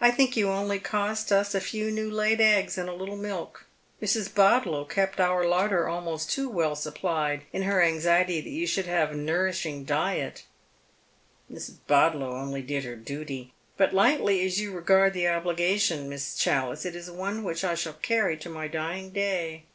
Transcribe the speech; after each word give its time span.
I 0.00 0.10
think 0.10 0.34
j'ou 0.34 0.48
only 0.48 0.80
cost 0.80 1.30
us 1.30 1.54
a 1.54 1.60
few 1.60 1.92
new 1.92 2.10
laid 2.10 2.40
eggs 2.40 2.76
and 2.76 2.88
a 2.88 2.92
little 2.92 3.14
milk. 3.16 3.66
Mrs. 4.02 4.28
Bodlow 4.34 4.84
kept 4.84 5.20
our 5.20 5.46
larder 5.46 5.86
almost 5.88 6.32
too 6.32 6.48
well 6.48 6.74
supplied 6.74 7.42
in 7.52 7.62
her 7.62 7.80
anxiety 7.80 8.40
that 8.40 8.50
you 8.50 8.66
ehould 8.66 8.88
Lave 8.88 9.14
nourishing 9.16 9.84
diet" 9.84 10.46
274 11.46 11.46
Dead 11.46 11.52
Men^s 11.52 11.54
&ho6S." 11.54 11.54
Mis. 12.18 12.26
B(i(1]ow 12.26 12.32
only 12.42 12.62
did 12.62 12.84
her 12.84 12.96
duty. 12.96 13.54
But 13.76 13.94
lightly 13.94 14.44
as 14.44 14.60
you 14.60 14.72
regard 14.72 15.12
the 15.12 15.28
obligation, 15.28 16.08
Miss 16.08 16.34
Challice, 16.36 16.84
it 16.84 16.96
is 16.96 17.08
one 17.08 17.44
which 17.44 17.62
I 17.62 17.76
shall 17.76 17.94
caiTy 17.94 18.40
to 18.40 18.48
my 18.48 18.66
dying 18.66 19.10
day. 19.10 19.66